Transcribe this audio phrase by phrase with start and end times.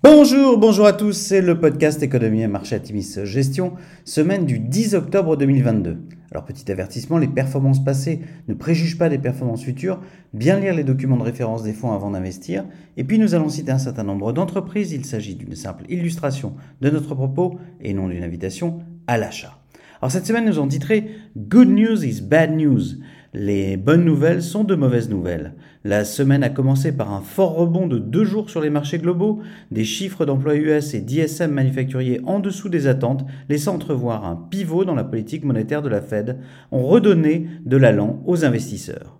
[0.00, 3.72] Bonjour, bonjour à tous, c'est le podcast Économie et Marché Atimis Gestion,
[4.04, 5.98] semaine du 10 octobre 2022.
[6.30, 10.00] Alors petit avertissement, les performances passées ne préjugent pas des performances futures,
[10.32, 12.64] bien lire les documents de référence des fonds avant d'investir,
[12.96, 16.90] et puis nous allons citer un certain nombre d'entreprises, il s'agit d'une simple illustration de
[16.90, 18.78] notre propos et non d'une invitation
[19.08, 19.57] à l'achat.
[20.00, 22.82] Alors cette semaine nous avons titré Good News is Bad News.
[23.34, 25.54] Les bonnes nouvelles sont de mauvaises nouvelles.
[25.82, 29.40] La semaine a commencé par un fort rebond de deux jours sur les marchés globaux,
[29.72, 34.84] des chiffres d'emploi US et d'ISM manufacturiers en dessous des attentes, laissant entrevoir un pivot
[34.84, 36.38] dans la politique monétaire de la Fed,
[36.70, 39.18] ont redonné de l'allant aux investisseurs.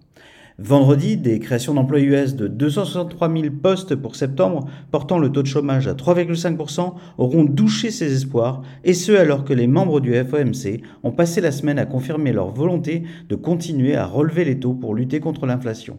[0.60, 5.46] Vendredi, des créations d'emplois US de 263 000 postes pour septembre, portant le taux de
[5.46, 10.82] chômage à 3,5%, auront douché ces espoirs, et ce alors que les membres du FOMC
[11.04, 14.96] ont passé la semaine à confirmer leur volonté de continuer à relever les taux pour
[14.96, 15.96] lutter contre l'inflation.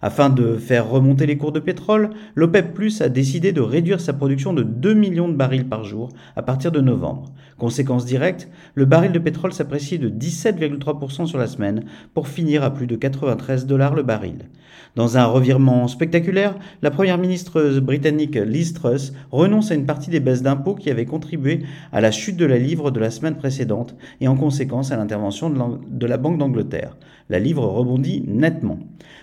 [0.00, 4.12] Afin de faire remonter les cours de pétrole, l'OPEP Plus a décidé de réduire sa
[4.12, 7.32] production de 2 millions de barils par jour à partir de novembre.
[7.58, 12.72] Conséquence directe, le baril de pétrole s'apprécie de 17,3% sur la semaine pour finir à
[12.72, 14.48] plus de 93 dollars le baril.
[14.94, 20.20] Dans un revirement spectaculaire, la première ministre britannique Liz Truss renonce à une partie des
[20.20, 23.96] baisses d'impôts qui avaient contribué à la chute de la livre de la semaine précédente
[24.20, 26.96] et en conséquence à l'intervention de la Banque d'Angleterre.
[27.28, 28.78] La livre rebondit nettement.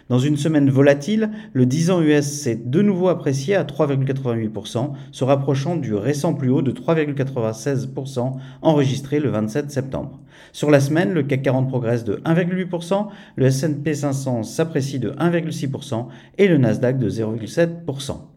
[0.08, 5.24] Dans une semaine volatile, le 10 ans US s'est de nouveau apprécié à 3,88%, se
[5.24, 10.20] rapprochant du récent plus haut de 3,96% enregistré le 27 septembre.
[10.52, 16.08] Sur la semaine, le CAC 40 progresse de 1,8%, le S&P 500 s'apprécie de 1,6%
[16.38, 18.35] et le Nasdaq de 0,7%.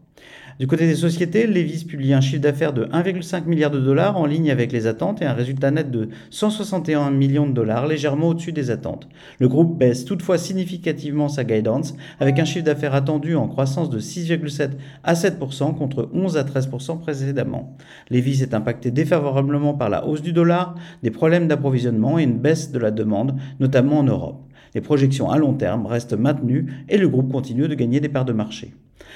[0.59, 4.25] Du côté des sociétés, Levis publie un chiffre d'affaires de 1,5 milliard de dollars en
[4.25, 8.51] ligne avec les attentes et un résultat net de 161 millions de dollars légèrement au-dessus
[8.51, 9.07] des attentes.
[9.39, 14.01] Le groupe baisse toutefois significativement sa guidance avec un chiffre d'affaires attendu en croissance de
[14.01, 14.71] 6,7
[15.05, 17.77] à 7% contre 11 à 13% précédemment.
[18.09, 22.73] Levis est impacté défavorablement par la hausse du dollar, des problèmes d'approvisionnement et une baisse
[22.73, 24.43] de la demande, notamment en Europe.
[24.75, 28.25] Les projections à long terme restent maintenues et le groupe continue de gagner des parts
[28.25, 28.73] de marché.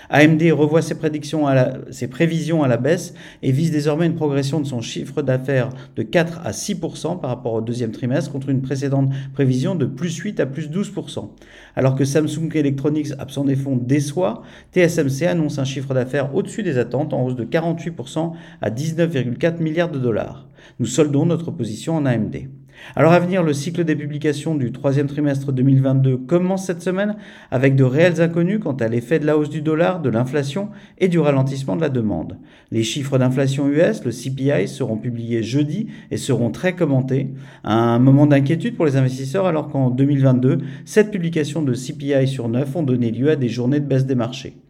[0.10, 5.22] AMD revoit ses, prévisions à la baisse et vise désormais une progression de son chiffre
[5.22, 9.86] d'affaires de 4 à 6% par rapport au deuxième trimestre contre une précédente prévision de
[9.86, 11.30] plus 8 à plus 12%.
[11.76, 16.78] Alors que Samsung Electronics, absent des fonds, déçoit, TSMC annonce un chiffre d'affaires au-dessus des
[16.78, 20.48] attentes en hausse de 48% à 19,4 milliards de dollars.
[20.80, 22.48] Nous soldons notre position en AMD.
[22.96, 27.16] Alors à venir, le cycle des publications du troisième trimestre 2022 commence cette semaine
[27.52, 30.70] avec de réels inconnus quant à l'effet de la hausse du dollar, de l'inflation
[31.00, 32.38] et du ralentissement de la demande.
[32.72, 37.30] Les chiffres d'inflation US, le CPI, seront publiés jeudi et seront très commentés.
[37.64, 42.76] Un moment d'inquiétude pour les investisseurs alors qu'en 2022, sept publications de CPI sur 9
[42.76, 44.63] ont donné lieu à des journées de baisse des marchés.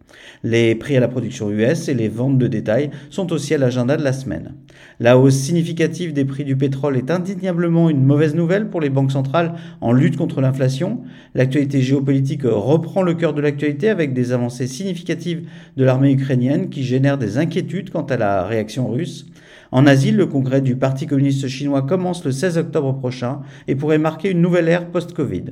[0.44, 3.96] Les prix à la production US et les ventes de détail sont aussi à l'agenda
[3.96, 4.56] de la semaine.
[5.00, 9.12] La hausse significative des prix du pétrole est indéniablement une mauvaise nouvelle pour les banques
[9.12, 11.02] centrales en lutte contre l'inflation.
[11.34, 15.47] L'actualité géopolitique reprend le cœur de l'actualité avec des avancées significatives
[15.78, 19.25] de l'armée ukrainienne qui génèrent des inquiétudes quant à la réaction russe.
[19.72, 23.97] En Asie, le congrès du Parti communiste chinois commence le 16 octobre prochain et pourrait
[23.97, 25.46] marquer une nouvelle ère post-Covid.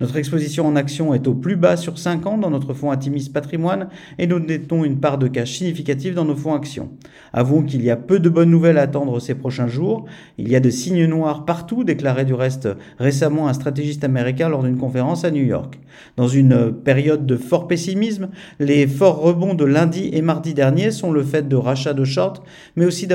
[0.00, 3.28] Notre exposition en action est au plus bas sur 5 ans dans notre fonds Atimis
[3.28, 6.88] Patrimoine et nous détenons une part de cash significative dans nos fonds actions.
[7.34, 10.06] Avouons qu'il y a peu de bonnes nouvelles à attendre ces prochains jours.
[10.38, 12.66] Il y a des signes noirs partout, déclarait du reste
[12.98, 15.78] récemment un stratégiste américain lors d'une conférence à New York.
[16.16, 21.12] Dans une période de fort pessimisme, les forts rebonds de lundi et mardi dernier sont
[21.12, 22.42] le fait de rachats de short,
[22.74, 23.06] mais aussi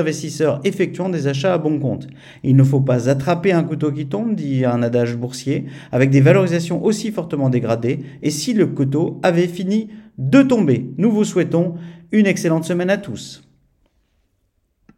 [0.64, 2.06] effectuant des achats à bon compte.
[2.42, 6.20] Il ne faut pas attraper un couteau qui tombe, dit un adage boursier, avec des
[6.20, 9.88] valorisations aussi fortement dégradée et si le couteau avait fini
[10.18, 10.90] de tomber.
[10.98, 11.74] Nous vous souhaitons
[12.12, 13.45] une excellente semaine à tous.